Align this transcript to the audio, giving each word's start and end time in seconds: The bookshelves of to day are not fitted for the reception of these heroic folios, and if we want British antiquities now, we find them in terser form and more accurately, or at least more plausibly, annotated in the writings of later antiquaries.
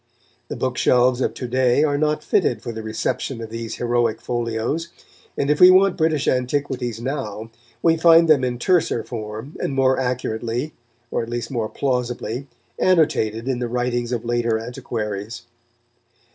The 0.47 0.55
bookshelves 0.55 1.21
of 1.21 1.35
to 1.35 1.47
day 1.47 1.83
are 1.83 1.95
not 1.95 2.23
fitted 2.23 2.63
for 2.63 2.71
the 2.71 2.81
reception 2.81 3.39
of 3.39 3.51
these 3.51 3.75
heroic 3.75 4.19
folios, 4.19 4.87
and 5.37 5.51
if 5.51 5.59
we 5.59 5.69
want 5.69 5.95
British 5.95 6.27
antiquities 6.27 6.99
now, 6.99 7.51
we 7.83 7.97
find 7.97 8.27
them 8.27 8.43
in 8.43 8.57
terser 8.57 9.05
form 9.05 9.55
and 9.61 9.73
more 9.75 9.99
accurately, 9.99 10.73
or 11.11 11.21
at 11.21 11.29
least 11.29 11.51
more 11.51 11.69
plausibly, 11.69 12.47
annotated 12.79 13.47
in 13.47 13.59
the 13.59 13.67
writings 13.69 14.11
of 14.11 14.25
later 14.25 14.57
antiquaries. 14.57 15.43